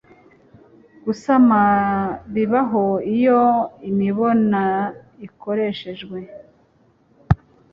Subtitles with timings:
[1.05, 1.59] gusama
[2.33, 3.41] bibaho iyo
[3.89, 4.61] imibona
[5.27, 6.17] ikoreshejwe